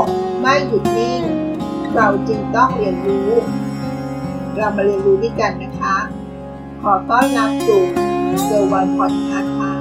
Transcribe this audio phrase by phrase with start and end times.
[0.00, 0.02] ก
[0.40, 1.22] ไม่หยุดนิ่ง
[1.94, 3.30] เราจึงต้องเรียนรู้
[4.56, 5.96] เรามาเรียนรู้ด้วยกันนะคะ
[6.82, 7.82] ขอต้อนรับสู่
[8.44, 9.72] เซอร์วันพอดคาส์ค่ะ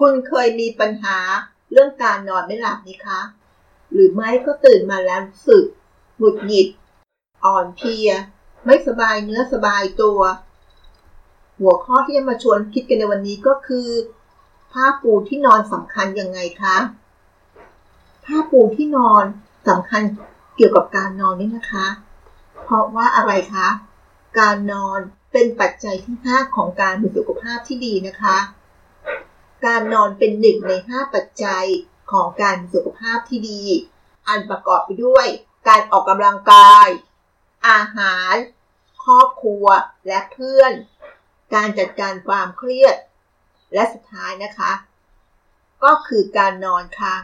[0.00, 1.18] คุณเคยมีปัญหา
[1.72, 3.20] เรื่องการนอนไม่หลับไหมคะ
[3.92, 5.64] หรือไม่ก็ตื่นมาแล้วรู้สึก
[6.18, 6.68] หงุดหงิด
[7.44, 8.10] อ่อนเพลีย
[8.64, 10.20] ไม่สบายเนื้อสบายตัว
[11.60, 13.88] หัวข้อที่จะมาชวนคิดกันในวันนี้ก็คือ
[14.72, 16.76] ผ้าปูที่นอนสำคัญยังไงคะ
[18.24, 19.24] ผ้าปูที่นอน
[19.68, 20.02] สำคัญ
[20.56, 21.86] เกี่ยวกับการนอนนี่นะคะ
[22.64, 23.68] เพราะว่าอะไรคะ
[24.38, 24.98] การนอน
[25.32, 28.36] เป็นปัจจัยที่ 5 ของการมีสุขภาพที่ดีนะคะ
[29.66, 31.66] การนอนเป็นหนึ่งใน 5 ปัจจัย
[32.12, 33.62] ของการมีสุขภาพที่ดี
[34.28, 35.26] อันประกอบไปด้วย
[35.68, 36.88] การออกกำลังกาย
[37.68, 38.34] อาหาร
[39.04, 39.66] ครอบครัว
[40.06, 40.72] และเพื่อน
[41.54, 42.96] การจัดการความเครียด
[43.74, 44.72] และสุดท้ายนะคะ
[45.84, 47.16] ก็คือการนอนค่ะ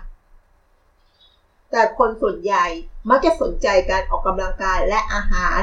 [1.71, 2.67] แต่คนส่วนใหญ่
[3.09, 5.61] มักจะสนใจการออกกำลังกายและอาหาร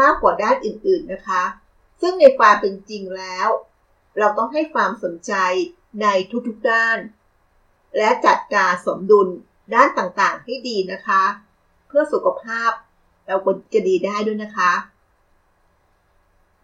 [0.00, 1.42] มากกว่าด้านอื่นๆนะคะ
[2.00, 3.48] ซึ่งในความเป็นจริงแล้ว
[4.18, 5.32] เราต้องให้ความสนใจ
[6.02, 6.06] ใน
[6.48, 6.98] ทุกๆด้าน
[7.96, 9.28] และจัดการสมดุล
[9.74, 11.22] ด้านต่างๆให้ดีนะคะ
[11.86, 12.70] เพื่อสุขภาพ
[13.26, 14.72] เราควรจะดีได้ด้วยนะคะ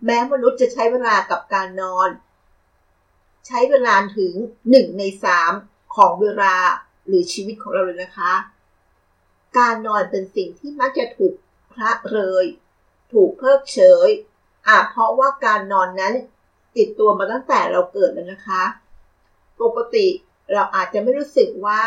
[0.06, 2.08] แม้มนุษย์จะใช้เวลากับการนอน
[3.46, 4.34] ใช้เวลาถึง
[4.66, 5.02] 1 ใน
[5.48, 6.54] 3 ของเวลา
[7.06, 8.32] หรือชีวิตของเราเลยนะคะ
[9.58, 11.34] การนอนเป็นสิ่งที่มักจะถูก
[11.72, 12.44] พระเลย
[13.12, 14.08] ถูกเพิกเฉย
[14.68, 16.14] อาจเพราะว่าการนอนนั้น
[16.76, 18.62] ติดตัวมาตั้งแต่เราเกิดแล้วนะคะ
[19.62, 20.06] ปกติ
[20.52, 21.82] เราอาจจะไม่รู้สึกว่า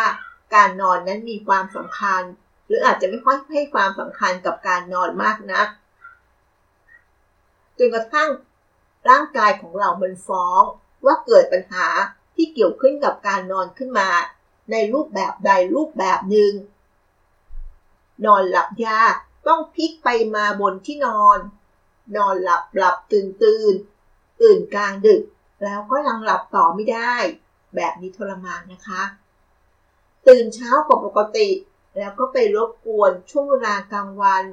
[0.56, 2.22] การนอนนั้นมีความสำคัญ
[2.66, 5.68] หรืออาจจะไม่ค่อยให้ความสำคัญกับการนอนมากนัก
[7.80, 8.30] จนกระทั่ง
[9.10, 10.62] ร่างกายของเรามันฟ้อง
[11.06, 11.88] ว่าเกิดปัญหา
[12.36, 14.10] ที่เกี่ยวขึ้นกับการนอนขึ้นมา
[14.72, 16.54] ในรูปแบบใดรูปแบบหนึ่ง
[18.26, 19.16] นอนหลับยาก
[19.48, 21.40] ต้องพลิกไปมาบนที่นอน
[22.18, 23.74] นอนหลับหลับตื่นตื่น
[24.42, 25.22] ตื่นกลางดึก
[25.64, 27.14] แล้วก็ยังหลับต่อไม่ได้
[27.76, 29.04] แบบนี้ทรมานนะคะ
[30.28, 31.50] ตื่นเช้ากว่าปกติ
[31.98, 34.44] แล้วก็ไปรบกวนช่วงเวลากลางวัน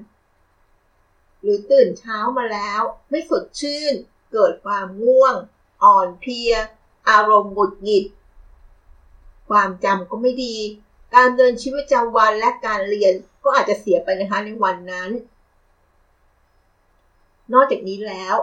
[1.43, 2.81] หรือตื่นเช้ามาแล้ว
[3.11, 3.93] ไม่สดชื่น
[4.33, 5.35] เกิดความง่วง
[5.85, 6.53] อ่อนเพลีย
[7.09, 8.05] อารมณ์หงุดหงิด
[9.51, 10.57] ความจำก็ไม่ดี
[11.15, 13.13] การเดินชีวิตประจำวันและการเรียน
[13.45, 15.11] ก็อาจจะเสียไปนะคะในวันนั้น
[17.53, 18.37] นอกจากนี้แล้ว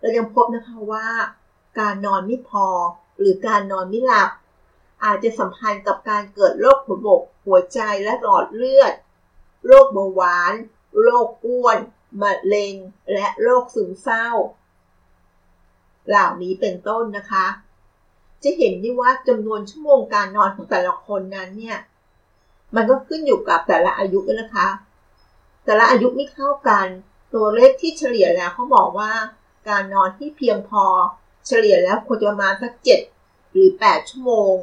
[0.00, 1.08] เรายังพบนะคะว่า
[1.80, 2.66] การนอนไม่พอ
[3.18, 4.30] หรือการนอนไม่หลับ
[5.04, 8.92] อาจจะสัมพันธ์กับการเกิดโรคหัวบกหัวใจและหลอดเลือด
[9.66, 10.52] โรคเบาหวาน
[11.02, 11.78] โรคอ้วน
[12.22, 12.74] มะเร็ง
[13.12, 14.28] และโรคซึมเศร้า
[16.08, 17.46] เหล่านี้เป็นต้นนะคะ
[18.42, 21.78] จะเห็นได้ว่าจำนวนชั่วโมงการนอนของแต่ละคนนั้นเนี่ย
[22.74, 24.68] มันก็ขึ้นอยู่กับแต่ละอายุด้วยนะคะ
[25.64, 26.86] แต่ละอายุไม่เท่ากัน
[27.34, 29.12] ตัวเลขที่เฉลี่ยแล้วเขาบอกว่า
[29.68, 30.84] การนอนที่เพียงพอ
[31.46, 33.00] เฉลี่ยแล้วควรจะประมาณสักเจ็ด
[33.50, 34.54] หรือ8ชั่วโมง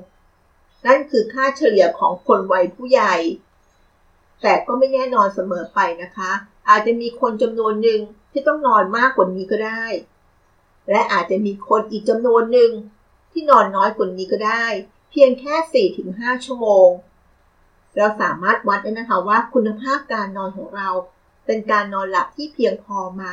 [0.86, 3.16] นั่นคือค่าเฉลี่ยของคนวัยผู้ใหญ่
[4.42, 6.32] แต่ก็ไม่แน่นอนเสมอไปนะคะ
[6.70, 8.00] อาจจะมีคนจำนวนหนึ่ง
[8.32, 9.86] ที่ต้องนอนมากกว่านี้ก็ได้
[10.90, 12.72] และอาจจะมีคนอีกจำนวนหนึ่ง
[13.32, 14.66] ที่นอนน้อยกว่านี้ก็ได้
[15.10, 16.90] เพียงแค่ 4-5 ชั่วโมง
[17.96, 20.90] เราสามารถวัดได้นะคะว่าคุณภาพการนอนของเรา
[21.46, 23.24] เป็นการนอนหลับที่เพียงพอไหม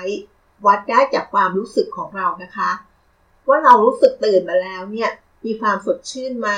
[0.67, 2.71] วัดได้จากความรู้สึกของเรานะคะ
[3.49, 5.11] ว่าเรารู้สึกตื่นมาแล้วเนี่ย
[5.45, 6.51] มีความสดชื่นไหม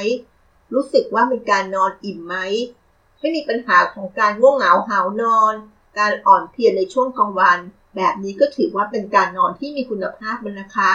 [0.75, 2.37] รู้สึกว่าเป็นการนอนอิ่มไหม
[3.21, 5.55] ไม่มีปัญหาของการง่วงเหงาหานอน
[5.99, 7.59] การอ่อนเพลียในช่วงกลางวัน
[7.97, 10.93] แบบนี้ก็ถือว่าเป็นการนอนที่มีคุณภาพมันนะคะ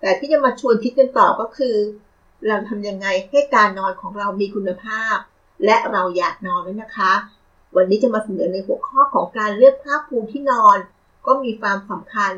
[0.00, 1.76] แต่ที่จะมาชวนคิดกันต่อก็คือ
[2.46, 5.16] เราทำยังไงให้การนอนของเรามีคุณภาพ
[5.64, 7.12] และเราอยากนอนด้วยนะคะ
[7.76, 10.78] วันนี้จะมาเสนอในหัวข้อของการเลือกผ้าปูที่นอน
[11.26, 12.32] ก็มีความสำคัญ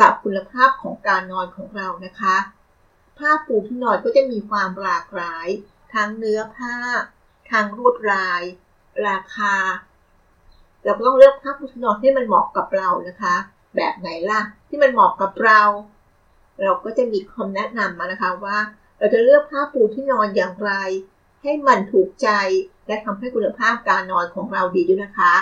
[0.00, 2.36] กับคุณภาพของการนอนของเรานะคะ
[3.18, 5.46] ผ้าปูที่นอนก็จะมีความหลากหลาย
[5.94, 6.76] ทั้งเนื้อผ้า
[7.50, 8.42] ทั้งลวดลาย
[9.08, 9.54] ราคา
[10.88, 13.34] เราก็ต้องเลือกผ้าปูที่นอนให้มันเหมาะกับเรานะคะ
[13.76, 15.60] แบบไหนล่ะที่มันเหมาะกับเรา
[16.62, 18.58] เราก็จะมีคำแนะนำมานะคะว่า
[18.98, 20.72] เราจะเลือกผ้าปูที่นอนอย่างไร
[21.42, 22.28] ให้มันถูกใจ
[22.86, 25.34] และทำให้คุณภาพการนอนของเราดีด้วยนะคะ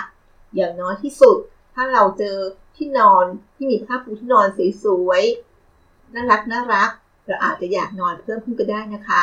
[0.55, 1.37] อย่างน้อยที่สุด
[1.73, 2.37] ถ้าเราเจอ
[2.75, 4.47] ที่นอนที่มีผ้าปูที่นอน
[4.83, 6.89] สวยๆน่ารักน่ารัก
[7.25, 9.21] เราอาจจะอยากนอนเพิ่มขึ้นก็ได้นะคะ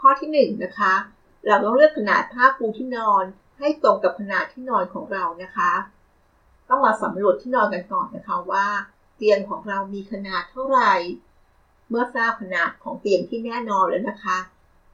[0.00, 0.94] ข้อที่1นนะคะ
[1.46, 3.24] เราต้องเลือกขนาดผ้าปูที่นอน
[3.58, 5.72] ให้ตรงกับขนาดที่นอนของเรานะคะ
[6.68, 8.66] ต้องมาสำรวจที่นอนกันก่อนนะคะว่า
[9.16, 10.94] เตียงของเรามีขนาดเท่าไหร่
[11.88, 14.38] เมื่อทราบขนาดของเตียงที่แน่นอนแล้วนะคะ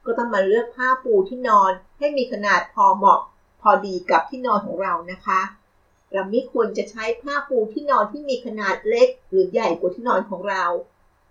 [0.05, 3.21] ก็ต้องมาเลือกผ้าปูที่นอนให้มีขนาดพอเหมาะ
[3.61, 5.41] พอดีกับที่นอนของเรานะคะ
[6.13, 10.63] เราไม่ควรจะใช้ผ้าปูที่นอนที่มีขนาดเล็ก หรือใหญ่กว่าที่นอนของเรา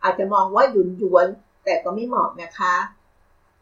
[0.02, 1.26] อาจจะมองว่าหยุนหยวน
[1.64, 2.74] แต่ก็ไม่เหมาะนะคะ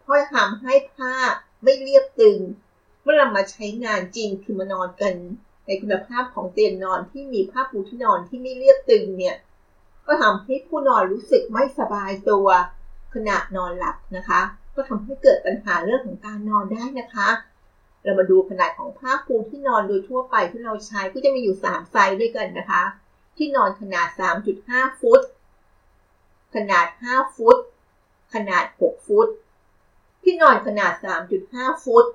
[0.03, 1.15] เพราะทำให้ผ้า
[1.63, 2.39] ไม่เรียบตึง
[3.03, 5.15] เมื่อเรามาใช้งานจริงคือมานอนกัน
[5.67, 9.37] ในคุณภาพของเตียงนอนที่มีผ้าปูที่นอนที่ไม่เรียบตึงเนี่ย
[10.07, 12.47] ก็ทำให้ผู้นอนรู้สึกไม่สบายตัว
[13.15, 14.41] ขณะนอนหลับนะคะ
[14.75, 17.29] ก็ทำให้เกิดปัญหาเรื่องของการนอนได้นะคะ
[18.03, 22.83] เรามาดูขนาดของผ้าปูที่นอนโดยทั่วไปที่เราใช้ก็จะมีอยู่ 3 ไซส์ด้วยกันนะคะ
[23.37, 24.09] ที่นอนขนาด
[24.55, 25.21] 3.5 ฟุต
[26.55, 27.57] ขนาด 5 ฟุต
[28.35, 29.29] ขนาด 6 ฟุต
[30.23, 30.93] ที่นอนขนาด
[31.39, 32.07] 3.5 ฟุต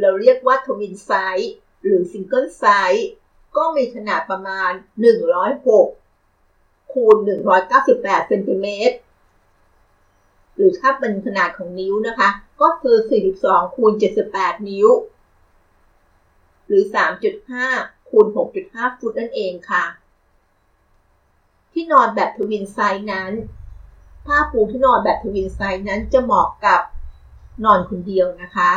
[0.00, 1.52] เราเรียกว่า twin size
[1.84, 3.08] หรือ single size
[3.56, 4.70] ก็มีขนาดประมาณ
[6.02, 7.16] 106 คูณ
[7.72, 8.96] 198 เซนติเมตร
[10.54, 12.28] หรือถ้าเป็นขนาดของนิ้วนะคะ
[12.62, 12.96] ก็คือ
[13.36, 13.92] 42 คูณ
[14.30, 14.88] 78 นิ้ว
[16.66, 16.82] หรือ
[17.46, 18.26] 3.5 คูณ
[18.62, 19.84] 6.5 ฟุตนั่นเองค่ะ
[21.72, 23.32] ที่นอนแบบ twin size นั้น
[24.26, 26.80] ผ้าปูที่นอนแบบ twin size นั้นจะเหมาะกับ
[27.64, 28.70] นอนคนเดียวนะคะ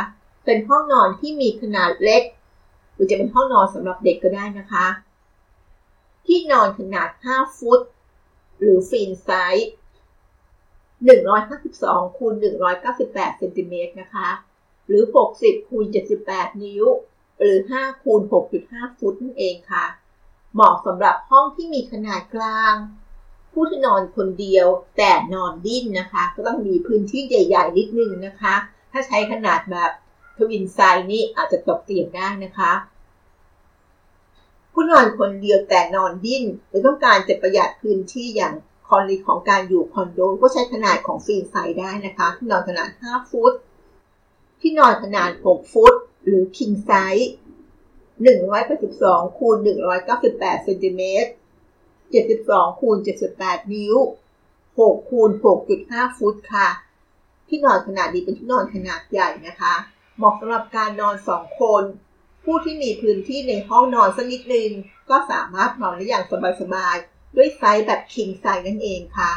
[0.44, 2.22] เป็นห้องนอนที่มีขนาดเล็ก
[2.94, 4.86] หรือจะเป็นห้องนอนสำหรับเด็กก็ได้นะคะ
[6.26, 7.80] ที่นอนขนาด 5 ฟุต
[8.60, 9.70] หรือฟีนไซส์
[11.32, 12.34] 152คูณ
[12.86, 14.28] 198เซนติเมตรนะคะ
[14.86, 15.02] หรือ
[15.36, 15.84] 60คูณ
[16.22, 16.84] 78 นิ้ว
[17.40, 18.20] หรือ 5คูณ
[18.60, 19.84] 6.5 ฟุตนั่นเองค่ะ
[20.54, 22.74] เหมาะสำหรับห้องที่มีขนาดกลาง
[23.58, 24.66] ผู้ที่นอนคนเดียว
[24.96, 28.54] แต่นอนดิ้นนะคะ ก็ต้องมีพื้นที่ใหญ่ ๆ นิดนึงนะคะ
[28.92, 29.90] ถ้าใช้ขนาดแบบ
[30.36, 32.72] twin size นี่อาจจะตกเตียงได้นะคะ
[34.72, 38.54] ผู้นอนคนเดียวแต่นอนดิ้นหรือต้องการจะประหยัดพื้นที่อย่าง
[38.88, 43.52] กรณีของการอยู่คอนโด ก็ใช้ขนาดของ twin size ได้นะคะ ที่นอนขนาด 5 ฟุต
[44.60, 45.94] ที่นอนขนาด 6 ฟุต
[46.24, 47.30] หรือ king size
[48.52, 49.56] 182คูณ
[50.10, 51.30] 198เซนติเมตร
[52.14, 52.96] 72คูณ
[53.34, 53.96] 78 นิ้ว
[54.52, 55.30] 6คูณ
[55.74, 56.68] 6.5 ฟุตค่ะ
[57.48, 59.74] ที่นอนขนาดนี้เป็นที่นอนขนาดใหญ่นะคะ
[60.16, 61.82] เหมาะสำหรับการนอน 2 คน
[62.44, 64.70] ผู้ที่มีพื้นที่ในห้องนอนสักนิดนึง
[65.10, 66.24] ก็สามารถนอนได้อย่าง
[66.60, 69.32] สบายๆ ด้วยไซส์แบบคิงไซส์นั่นเองค่ะ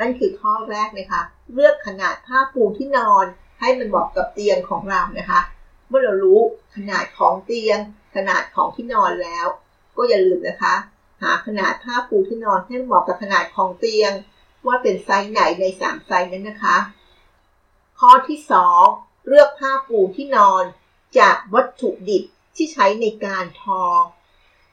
[0.00, 1.22] นั่นคือข้อแรกเลยค่ะ
[1.52, 3.24] เลือกขนาดผ้าปูที่นอน
[3.60, 5.40] ให้มันเหมาะกับเตียงของเรานะคะ
[5.88, 6.40] เมื่อเรารู้
[6.74, 7.78] ขนาดของเตียง
[8.16, 9.46] ขนาดของที่นอนแล้ว
[9.96, 10.74] ก็อย่าลืมนะคะ
[11.22, 14.12] หาขนาดผ้าปูที่นอนให้เหมาะกับขนาดของเตียง
[14.66, 16.76] ว่าเป็นไซส์ไหนใน3ไซส์นั้นนะคะ
[18.00, 18.38] ข้อที่
[18.82, 20.64] 2 เลือกผ้าปูที่นอน
[21.18, 22.24] จากวัตถุดิบ
[22.56, 23.82] ที่ใช้ในการทอ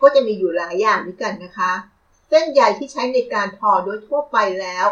[0.01, 1.71] ก็จะมีอยู่หลายอย่างด้วยกันนะคะ
[2.29, 4.85] เส้นใยที่ใช้ในการทอโดยทั่วไปแล้ว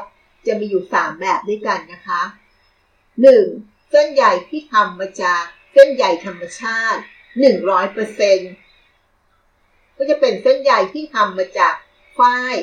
[0.45, 2.21] จะมีอยู่ 3 แบบด้วยกันนะคะ
[3.11, 3.89] 1.
[3.91, 5.43] เส้นใยที่ทำมาจาก
[5.73, 7.01] เส้นใยธรรมชาติ
[7.41, 8.70] 100%
[10.03, 11.75] ก็จะเป็นเส้นใยที่ทำมาจาก
[12.17, 12.55] ฝ้าย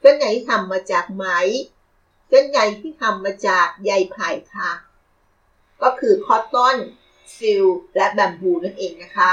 [0.00, 1.24] เส้นใยที่ทำมาจากไหม
[2.28, 4.70] เส้นใยที่ทำมาจากใยไผ่ค่ะ
[5.82, 6.76] ก็คือคอตตอน
[7.36, 7.64] ซิล
[7.96, 9.32] และแบมบูนั่นเองนะคะ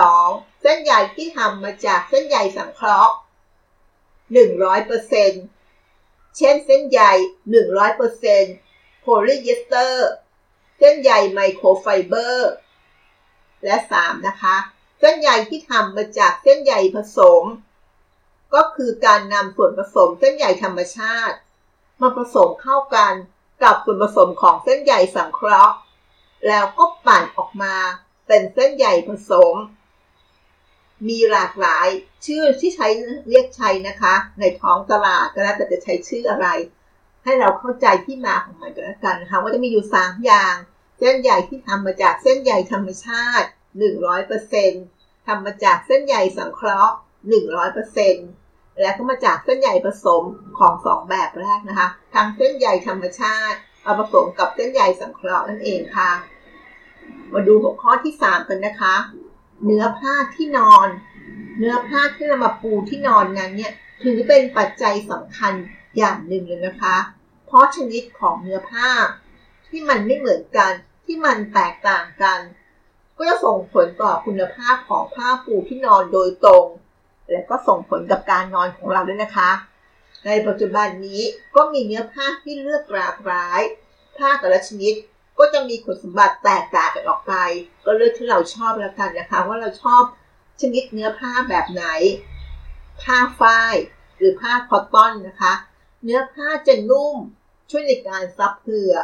[0.00, 0.62] 2.
[0.62, 3.14] เส้นใยที่ทำมาจากเส้นใยสังเคราะห์
[4.34, 7.00] 100%เช่นเส้นใย
[7.84, 10.10] 100%โพลีเอสเตอร์
[10.78, 12.52] เส้นใยไมโครไฟเบอร์
[13.64, 14.56] และ 3 นะคะ
[15.04, 17.42] เส้นใยที่ทำมาจากเส้นใยผสม
[18.54, 21.36] ก็คือการนำส่วนผสมเส้นใยธรรมชาติ
[22.00, 23.12] มาผสมเข้ากัน
[23.62, 25.74] กับส่วนผสมของเส้นใยสังเคราะห์
[26.48, 27.74] แล้วก็ปั่นออกมา
[28.26, 29.54] เป็นเส้นใยผสม
[31.08, 31.88] มีหลากหลาย
[32.26, 32.88] ชื่อที่ใช้
[33.28, 36.46] เรียกใช้นะคะ ในท้องตลาดก็แล้วแต่จะใช้ชื่ออะไร
[37.24, 40.54] ให้เราเข้าใจที่มาของมันกันแล้วกันนะคะว่าจะมีอยู่ 3 อย่าง
[40.98, 46.94] เส้นใยที่ทำมาจากเส้นใยธรรมชาติ 100%ทำมาจากเส้นใยสังเคราะห์
[48.06, 50.24] 100%และก็มาจากเส้นใยผสม
[50.58, 56.10] ของ2แบบแรกนะคะทั้งเส้นใยธรรมชาติเอาผสมกับเส้นใยสังเคราะห์นั่นเองค่ะ
[57.32, 58.94] มาดูหัวข้อที่ 3 กันนะคะ
[59.64, 60.88] เนื้อผ้าที่นอน
[61.58, 65.54] เนื้อผ้าที่เรามาปูที่นอนนั้นเนี่ยถือเป็นปัจจัยสำคัญ
[65.96, 66.96] อย่างหนึ่งเลยนะคะ
[67.46, 68.90] เพราะชนิดของเนื้อผ้า
[69.68, 70.72] ที่มันไม่เหมือนกัน
[71.04, 72.40] ที่มันแตกต่างกัน
[73.22, 76.66] ก็จะส่งผลต่อคุณภาพของผ้าปูที่นอนโดยตรง
[77.30, 79.50] และก็ส่งผลกับการนอนของเราด้วยนะคะ
[80.26, 81.20] ในปัจจุบันนี้
[81.56, 83.60] ก็มีเนื้อผ้าที่เลือกหลากหลาย
[84.18, 84.94] ผ้าแต่ละชนิด
[85.38, 87.34] ก็จะมีคุณสมบัติแตกต่างกันออกไป
[87.84, 90.02] ก็เลือกที่เราชอบแล้วกันนะคะ ว่าเราชอบ
[90.60, 91.84] ชนิดเนื้อผ้าแบบไหน
[93.02, 93.74] ผ้าฝ้าย
[94.16, 95.52] หรือผ้าคอตตอนนะคะ
[96.02, 97.16] เนื้อผ้าจะนุ่ม
[97.70, 98.94] ช่วยในการซับเผื่อ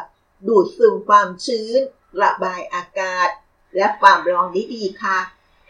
[0.47, 1.81] ดูดซึมความชื้น
[2.23, 3.29] ระบายอากาศ
[3.77, 5.19] และความร้อนได้ดีค่ะ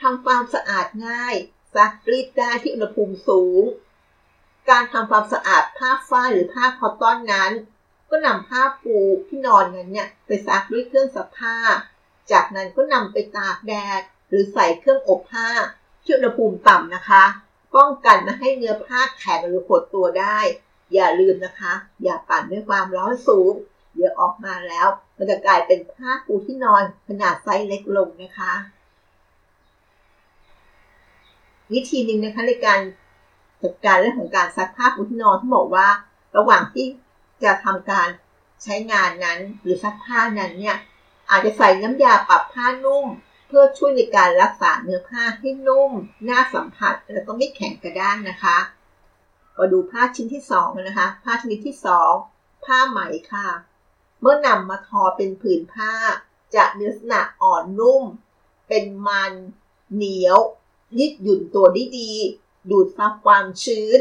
[0.00, 1.34] ทำความสะอาดง่าย
[1.74, 3.62] ซักรีดได้ที่อุณหภูมิสูง
[4.70, 7.50] การทำความสะอาดผ้าฝ้ายหรือผ้าคอตตอนนั้น
[8.10, 8.96] ก็นำผ้าปู
[9.28, 11.56] ที่นอนนั้นเนี่ยไปซักด้วยเครื่องซักผ้า
[12.32, 15.48] จากนั้นก็นำไปตากแดด หรือใส่เครื่องอบผ้า
[16.04, 17.24] ที่อุณหภูมิต่ำนะคะ
[17.76, 20.38] ป้องกันไม่ให้เนื้อผ้าแข็งหรือหดตัวได้
[20.94, 23.52] อย่าลืมนะคะ อย่าปั่นด้วยความร้อนสูง
[23.94, 28.52] เดี๋ยวออกมาแล้ว มันจะกลายเป็นผ้าปูที่นอนขนาดไซส์เล็กลงนะคะ
[31.72, 32.80] วิธีหนึ่งนะคะในการ
[33.62, 35.88] จัดการเรื่องของการซักผ้าปูที่นอนที่บอกว่า
[36.36, 36.86] ระหว่างที่
[37.44, 38.08] จะทำการ
[38.62, 40.76] ใช้งานนั้นหรือซักผ้านั้นเนี่ย
[41.30, 43.06] อาจจะใส่น้ำยาปรับผ้านุ่ม
[43.46, 45.92] เพื่อช่วยในการรักษาเนื้อผ้าให้นุ่ม
[46.28, 48.58] น่าสัมผัสแล้วก็ไม่แข็งกระด้างนะคะ
[49.56, 52.12] มาดูผ้าชิ้นที่สองนะคะ ผ้าชนิดที่สอง
[52.64, 53.00] ผ้าไหม
[53.32, 53.48] ค่ะ
[54.20, 55.92] เมื่อนำมาทอเป็นผืนผ้า
[56.54, 58.04] จะเนื้อสนะอ่อนนุ่ม
[58.68, 59.32] เป็นมัน
[59.94, 60.38] เหนียว
[60.98, 62.12] ยืดหยุ่นตัวได้ดี
[62.70, 63.98] ดูดซับความชื้น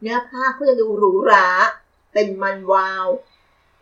[0.00, 1.48] เนื้อผ้าก็จะดูหรูหรา
[2.12, 3.06] เป็นมันวาว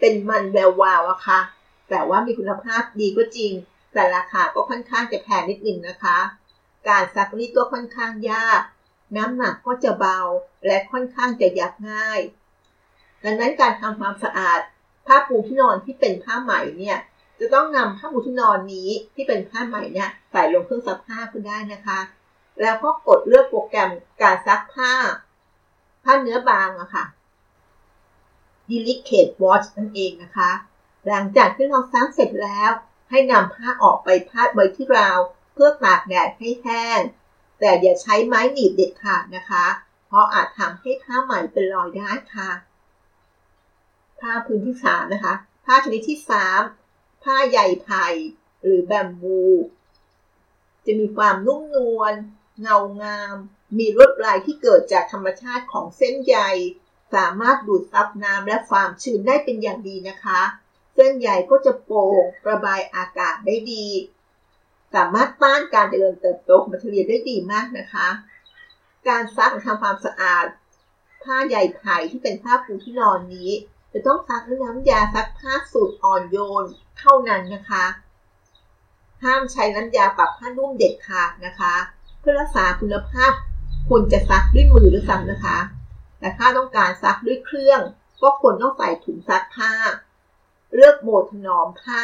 [0.00, 1.40] เป็นมันแวววาวอะค่ะ
[1.88, 3.52] แต่ว่ามีคุณภาพดีก็จริง
[3.93, 6.19] แต่ราคาก็ค่อนข้างจะแพงนิดหนึ่งนะคะ
[6.88, 8.61] การซักรีดก็ค่อนข้างยาก
[9.16, 10.21] น้ำหนักก็จะเบา
[10.66, 12.21] และค่อนข้างจะยับง่าย
[13.25, 14.61] ดังนั้นการทำความสะอาด
[15.07, 16.99] ผ้าปูที่นอนที่เป็นผ้าไหมเนี่ย
[17.41, 21.99] จะต้องนำผ้าปูที่นอนนี้ที่เป็นผ้าไหมเนี่ยใส่ลงเครื่องซักผ้าคุณได้นะคะ
[22.63, 23.91] แล้วก็กดเลือกโปรแกรม
[24.23, 24.93] การซักผ้า
[26.05, 27.05] ผ้าเนื้อบางอะค่ะ
[28.71, 30.51] Delicate Wash นั่นเองนะคะ
[31.07, 32.71] หลังจากที่เราซักเสร็จแล้ว
[33.11, 35.19] ให้นำผ้าออกไปพาดไว้ที่ราว
[35.53, 37.01] เพื่อตากแดดให้แห้ง
[37.61, 39.67] แต่อย่าใช้ไม้หนีบเด็ดขาดนะคะ
[40.07, 42.51] เพราะอาจทำให้ผ้าใหม่เป็นรอยได้ค่ะ
[44.21, 46.61] ผ้าพื้นที่สามนะคะ ผ้าชนิดที่สาม
[47.25, 48.07] ผ้าใยไผ่
[48.63, 49.41] หรือแบมบู
[50.87, 52.15] จะมีความนุ่มนวล
[52.61, 53.35] เงางาม
[53.79, 56.37] มีลวดลายที่เกิดจากธรรมชาติของเส้นใย
[57.15, 60.41] สามารถดูดซับน้ำและความชื้นได้เป็นอย่างดีนะคะ
[60.95, 63.87] เส้นใยก็จะโปร่งระบายอากาศได้ดี
[64.95, 68.09] สามารถต้านการเจริญเติบโตของแบคทีเรียได้ดีมากนะคะ
[69.09, 70.47] การซักทำความสะอาด
[71.23, 73.51] ผ้าใยไผ่ที่เป็นผ้าปูที่นอนนี้
[73.99, 76.65] จะต้องซักด้วยน้ำยาซักผ้าสูตรอ่อนโยน
[76.99, 77.85] เท่านั้นนะคะ
[79.23, 81.75] ห้ามใช้น้ำยาปรับผ้านุ่มเด็ดขาดนะคะ
[82.21, 83.33] เพื่อรักษาคุณภาพ
[83.88, 85.59] ควรจะซักด้วยมือด้วยซ้ำนะคะ
[86.19, 87.81] แต่ถ้าต้องการซักด้วยเครื่อง
[88.23, 89.73] ก็ควรต้องใส่ถุงซักผ้า
[90.75, 92.03] เลือกโหมดถนอมผ้า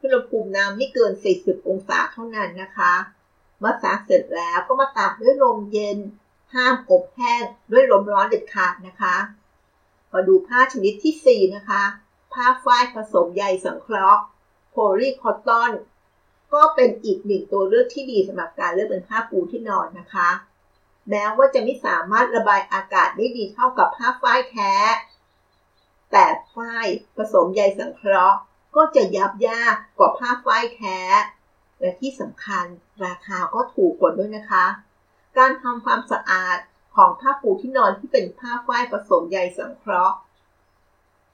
[0.00, 2.92] อุณหภูมิน้ำไม่เกิน 40 องศาเท่านั้นนะคะ
[3.58, 5.98] เมื่อซักเสร็จแล้วก็มาตากด้วยลมเย็น
[6.54, 9.16] ห้ามอบแห้งด้วยลมร้อนเด็ดขาดนะคะ
[10.12, 11.82] มาดูผ้าชนิดที่ 4 นะคะ
[12.32, 14.22] ผ้าฝ้ายผสมใยสังเคราะห์
[14.70, 15.70] โพลีคอตตอน
[16.54, 20.28] ก็เป็นอีกหนึ่งตัวเลือกที่ดีสำหรับการเลือกเป็นผ้าปูที่นอนนะคะ
[21.10, 24.72] แม้ว่าจะไม่สามารถระบายอากาศได้ดีเท่ากับผ้าฝ้ายแท้
[26.12, 28.38] แต่ฝ้ายผสมใยสังเคราะห์
[28.76, 30.98] ก็จะยับยากกว่าผ้าฝ้ายแท้
[31.80, 32.64] และที่สำคัญ
[33.04, 34.66] ราคาก็ถูกกว่าด้วยนะคะ
[35.38, 36.58] การทำความสะอาด
[36.94, 40.16] ของผ้าปูที่นอนที่เป็นผ้าฝ้ายผสมใยสังเคราะห์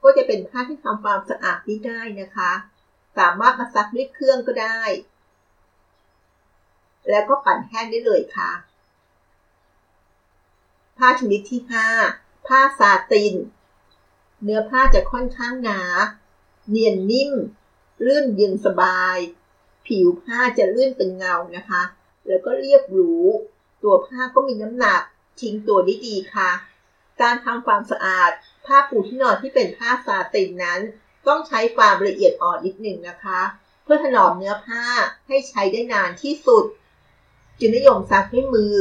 [0.03, 2.53] ก็จะเป็นผ้าที่ทำความสะอาดได้ง่ายนะคะ
[3.19, 4.81] สามารถมาซักด้วยเครื่องก็ได้
[7.11, 8.51] แล้วก็ปั่นแห้งได้เลยค่ะ
[10.99, 11.61] ผ้าชนิดที่
[12.05, 13.35] 5 ผ้าซาติน
[14.43, 15.81] เนื้อผ้าจะค่อนข้างหนา
[16.69, 17.33] เนียนนิ่ม
[18.07, 19.17] ลื่นเย็นสบาย
[19.87, 21.83] ผิวผ้าจะลื่นเป็นเงานะคะ
[22.27, 23.15] แล้วก็เรียบหรู
[23.83, 25.03] ตัวผ้าก็มีน้ำหนัก
[25.41, 26.51] ทิ้งตัวได้ดีค่ะ
[27.21, 28.31] การทำความสะอาด
[28.67, 30.81] ผ้าปูที่นอนที่เป็นผ้าซาตินนั้น
[31.29, 33.41] ต้องใช้ความละเอียดอ่อนนิดหนึ่งนะคะ
[33.85, 34.85] เพื่อถนอมเนื้อผ้า
[35.29, 36.65] ให้ใช้ได้นานที่สุด
[37.59, 38.77] จึงนิยมซักด้วยมือ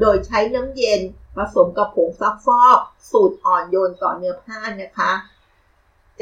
[0.00, 1.00] โดยใช้น้ำเย็น
[1.36, 2.78] ผสมกับผงซักฟอก
[3.10, 5.12] สูตรอ่อนโยนต่อเนื้อผ้านะคะ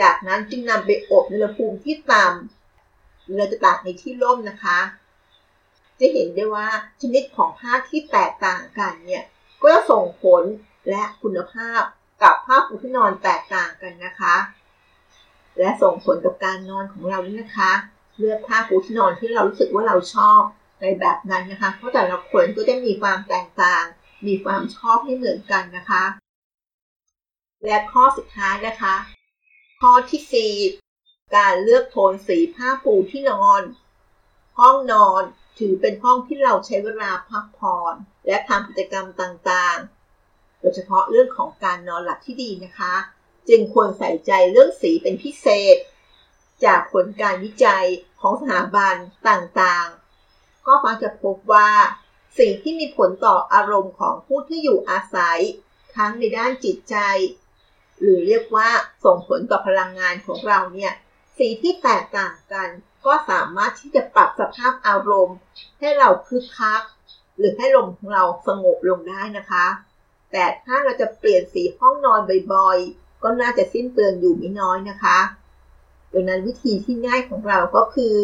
[0.00, 4.78] จากนั้นจึงนำไปอบในอุณหภูมิที่ต่ำเราจะตากในที่ร่มนะคะ
[5.98, 6.68] จะเห็นได้ว่า
[7.00, 9.24] ชนิดของผ้าที่แตกต่างกันเนี่ย
[9.62, 10.42] ก็จะส่งผล
[10.88, 11.82] และคุณภาพ
[12.22, 14.36] กับผ้าปูที่นอนแตกต่างกันนะคะ
[15.58, 17.72] และส่งผลกับการนอนของเราด้วยนะคะ
[18.18, 20.40] เลือกผ้าปูที่นอนที่เรารู้สึกว่าเราชอบ
[20.80, 23.84] ในแบบนั้นนะคะ เพราะแต่ละคนก็จะมีความแตกต่าง
[24.26, 26.04] มีความชอบไม่เหมือนกันนะคะ
[27.64, 28.94] และข้อสุดท้ายนะคะ
[29.80, 33.62] ข้อที่ 4 การเลือกโทนสีผ้าปูที่นอน
[34.58, 35.22] ห้องนอน
[35.58, 37.94] ถือเป็นห้องที่เราใช้เวลาพักผ่อน
[38.28, 42.94] และทำกิจกรรมต่างๆ โดยเฉพาะเรื่องของการนอนหลับที่ดีนะคะ
[43.48, 45.76] จึงควรใส่ใจเรื่องสีเป็นพิเศษ
[46.64, 47.86] จากผลการวิจัย
[48.20, 48.94] ของสถาบัน
[49.28, 51.70] ต่างๆ ก็มักจะพบว่า
[52.38, 55.40] สิ่งที่มีผลต่ออารมณ์ของผู้ที่อยู่อาศัย
[55.96, 56.96] ทั้งในด้านจิตใจ
[58.00, 58.68] หรือเรียกว่า
[59.04, 60.92] ส่งผลต่อพลังงานของเราเนี่ย
[61.36, 62.68] สีที่แตกต่างกัน
[63.06, 65.36] ก็สามารถที่จะปรับสภาพอารมณ์
[65.78, 66.82] ให้เราคึกคัก
[67.38, 69.66] หรือให้ลมของเราสงบลงได้นะคะ
[70.32, 72.20] แต่ถ้าเราจะเปลี่ยนสีห้องนอน
[72.54, 75.18] บ่อยๆ ก็น่าจะสิ้นเปลืองอยู่ไม่น้อยนะคะ
[76.12, 78.16] ดังนั้นวิธีที่ง่ายของเราก็คือ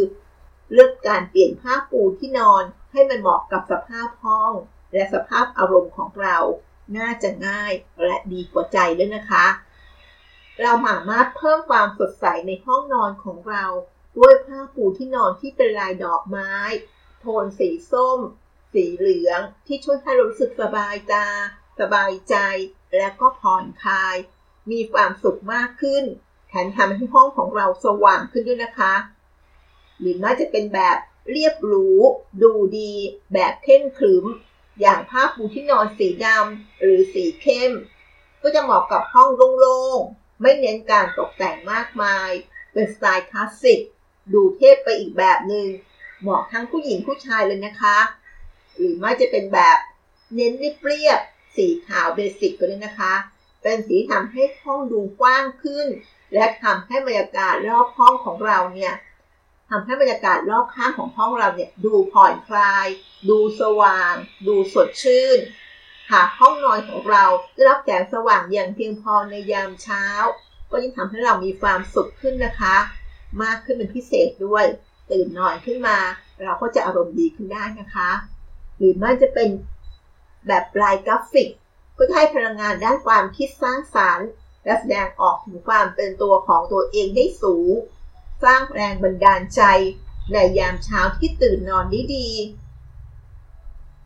[0.72, 4.52] เลือกการเปลี่ยนผ้าปูที่นอนให้มันเหมาะกับสภาพห้อง
[4.92, 6.36] และสภาพอารมณ์ของเรา
[6.96, 7.72] น่าจะง่าย
[8.04, 9.46] และดีกว่าใจด้วยนะคะ
[10.60, 13.64] เราสามารถเพิ่มความสดใสในห้องนอนของเรา
[14.18, 16.52] ด้วยผ้าปูที่นอนที่เป็นลายดอกไม้
[17.20, 18.18] โทนสีส้ม
[18.74, 21.26] สีเหลืองที่ช่วยให้รู้สึกสบายตา
[21.80, 22.36] สบายใจ
[22.96, 24.16] และก็ผ่อนคลาย
[24.70, 26.04] มีความสุขมากขึ้น
[26.48, 28.94] แถมทำให้ห้องของเราสว่างขึ้นด้วยนะคะ
[30.00, 30.96] หรือน่าจะเป็นแบบ
[31.30, 31.88] เรียบหรู
[32.42, 32.92] ดูดี
[33.32, 34.24] แบบเข้มขรึม
[34.80, 37.72] อย่างผ้าปูที่นอนสีดำหรือสีเข้ม
[38.42, 39.28] ก็จะเหมาะกับห้อง
[39.58, 42.30] โล่งๆ ไม่เน้นการตกแต่งมากมาย
[42.72, 43.80] เป็นสไตล์คลาสสิก
[44.32, 45.66] ดูเทพไปอีกแบบหนึง่ง
[46.22, 47.98] เหมาะทั้งผู้หญิงผู้ชายเลยนะคะ
[48.78, 49.78] หรือไม่จะเป็นแบบ
[50.34, 53.14] เน้นเรียบๆสีขาวเบสิกก็ได้นะคะ
[53.62, 55.86] เป็นสีทำให้ห้องดูกว้างขึ้น
[56.34, 58.94] และทำให้บรรยากาศรอบห้องของเราเนี่ย
[59.70, 62.86] ทำให้บรรยากาศรอบข้างของห้องเราเนี่ยดูผ่อนคลาย
[63.28, 64.14] ดูสว่าง
[64.46, 65.38] ดูสดชื่น
[66.12, 70.04] หากห้องนอนของเราได้รับแสงสว่างอย่างเพียงพอในยามเช้า
[70.70, 72.76] ก็ยิ่งทำให้เรามีความสุขขึ้นนะคะ
[73.42, 74.64] มากขึ้นเป็นพิเศษด้วย
[75.10, 75.98] ตื่นนอนขึ้นมา
[76.42, 78.10] เราก็จะอารมณ์ดีขึ้นได้นะคะ
[78.84, 79.48] หรือมันจะเป็น
[80.46, 81.48] แบบลายกราฟิก
[81.96, 84.28] ก็จะให้พลังงานด้านความคิดสร้างสารรค์
[84.64, 87.70] และแสดงออกถึงความเป็นตัวของตัวเองได้สูง
[88.44, 89.62] สร้างแรงบันดาลใจ
[90.32, 92.30] ในยามเช้าที่ตื่นนอนได้ดี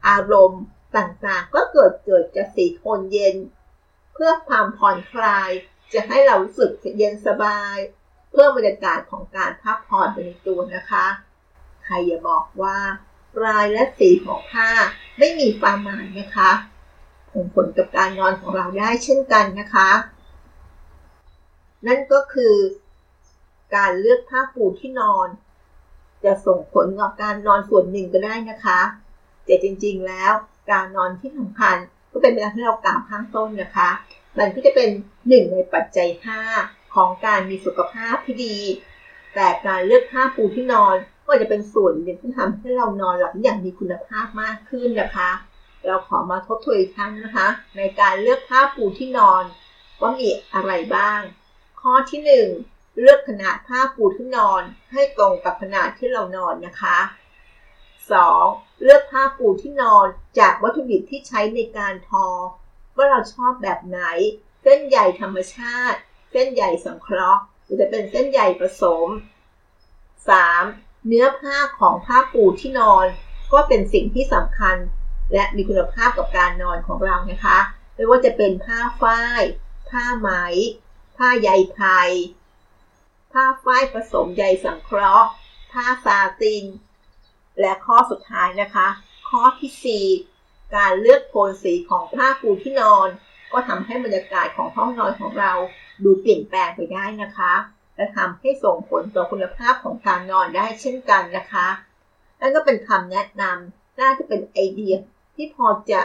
[0.09, 0.63] อารมณ์
[0.97, 3.37] ต่างๆก็เกิดเกิดจากสีโทนเย็น
[4.15, 5.51] เพื่อความผ่อนคลาย
[5.93, 7.77] จะให้เรารู้สึกเย็นสบาย
[8.31, 11.07] เพื่อบรรยากาศของการพักผ่อนไปในตัวนะคะ
[11.85, 12.79] ใครอย่าบอกว่า
[13.47, 14.69] ลายและสีของผ้า
[15.19, 16.51] ไม่มีความหมายนะคะ
[17.33, 19.91] ส่งผลกับการนอนของเราได้เช่นกันนะคะ
[21.87, 22.55] นั่นก็คือ
[23.77, 25.29] การเลือกผ้าปูที่นอน
[26.25, 28.81] จะส่งผลกับการนอนส่วนหนึ่งก็ได้นะคะ
[29.45, 30.33] แต่จริงๆแล้ว
[30.71, 31.77] การนอนที่สำคัญ
[32.13, 33.91] ก็เป็นเวลาที่เรากล่าวข้างต้นนะคะ
[34.39, 34.89] มันก็จะเป็น
[35.29, 36.09] หนึ่งในปัจจัย
[36.53, 38.59] 5 ของการมีสุขภาพที่ดี
[39.35, 40.97] แต่การเลือกผ้าปูที่นอน
[41.29, 45.31] ก็จะเป็นส่วนหนึ่งที่ทำให้เรานอนหลับอย่างมีคุณภาพมากขึ้นนะคะ
[45.87, 49.45] เราขอมาทบทวนอีกครั้งนะคะ ในการเลือกผ้าปูที่นอน
[50.01, 51.21] ว่ามีอะไรบ้าง
[51.81, 52.21] ข้อที่
[52.61, 54.63] 1 เลือกขนาดผ้าปูที่นอน
[54.93, 56.99] ให้ตรงกับขนาดที่เรานอนนะคะ
[58.11, 58.83] 2.
[58.83, 60.07] เลือกผ้าปูที่นอน
[60.39, 62.27] จากวัตถุดิบที่ใช้ในการทอ
[62.97, 64.01] ว่าเราชอบแบบไหน
[64.63, 65.99] เส้นใยธรรมชาติ
[66.33, 69.09] เส้นใยสังเคราะห์หรือจะเป็นเส้นใยผสม
[70.29, 70.88] 3.
[71.11, 73.07] เนื้อผ้าของผ้าปูที่นอน
[73.53, 74.77] ก็เป็นสิ่งที่สำคัญ
[75.33, 77.59] และมีคุณภาพกับการนอนของเรานะคะ
[77.95, 79.43] ไม่ว่าจะเป็นผ้าฝ้าย
[79.91, 80.31] ผ้าไหม
[81.17, 82.11] ผ้าใยไทย
[83.33, 85.29] ผ้าฝ้ายผสมใยสังเคราะห์
[85.73, 86.65] ผ้าซาติน
[87.61, 88.89] และข้อสุดท้ายนะคะ
[89.29, 93.09] ข้อที่ 4 การเลือกโทนสีของผ้าปูที่นอน
[93.53, 95.53] ก็ทำให้บรรยากาศของห้องนอนของเรา
[96.05, 97.55] ดูเปลี่ยนแปลงไปได้นะคะ
[97.99, 101.69] และทำให้ส่งผลต่อคุณภาพของการนอนได้เช่นกันนะคะ
[102.41, 104.95] นั่นก็เป็นคำแนะนำน่าจะเป็นไอเดีย
[105.37, 106.03] ที่พอจะ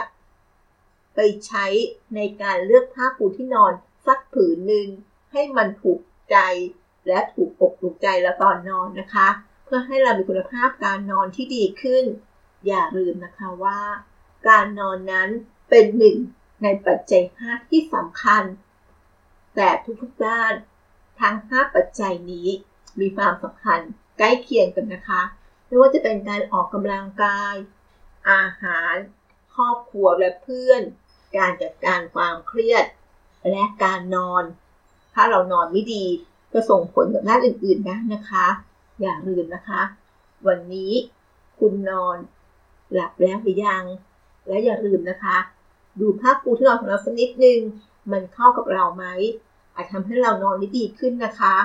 [1.14, 1.66] ไปใช้
[2.14, 3.72] ในการเลือกผ้าปูที่นอน
[4.06, 4.86] สักผืนหนึ่ง
[5.32, 5.98] ให้มันถูก
[6.30, 6.36] ใจ
[7.08, 9.28] และถูกอกถูกใจเราตอนนอนนะคะ
[9.64, 12.04] เพื่อให้เรามีคุณภาพการนอนที่ดีขึ้น
[12.66, 13.80] อย่าลืมนะคะว่า
[14.48, 15.28] การนอนนั้น
[15.70, 16.16] เป็นหนึ่ง
[16.62, 18.42] ในปัจจัย 5 ที่สำคัญ
[19.56, 19.68] แต่
[20.02, 20.52] ทุกๆด้าน
[21.24, 22.48] ทั้ง 5 ปัจจัยนี้
[23.00, 23.80] มีความสำคัญ
[24.18, 25.22] ใกล้เคียงกันนะคะ
[25.66, 27.54] ไม่ว่าจะเป็นการออกกำลังกาย
[28.30, 28.94] อาหาร
[29.54, 30.82] ครอบครัวและเพื่อน
[31.36, 32.84] การจัดการความเครียด
[33.50, 34.42] และการนอน
[35.14, 36.04] ถ้าเรานอนไม่ดี
[36.52, 38.46] ก็ส่งผลกับด้านอื่นๆได้นะคะ
[39.00, 39.80] อย่าลืมนะคะ
[40.46, 40.92] วันนี้
[41.58, 42.16] คุณนอน
[42.92, 43.84] หลับแล้วหรือยัง
[44.48, 45.36] และอย่าลืมนะคะ
[46.00, 47.60] ดูผ้าปูที่นอนของเราสักนิดนึง
[48.12, 49.04] มันเข้ากับเราไหม
[49.74, 51.56] อาจทำให้เรานอนได้ดีขึ้นนะคะ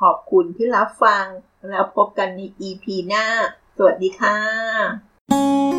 [0.00, 1.24] ขอบคุณที่รับฟัง
[1.70, 3.26] แล้วพบกันใน EP หน้า
[3.76, 5.73] สวัสดีค่ะ